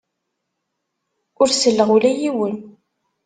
[1.41, 2.55] Ur selleɣ ula i yiwen.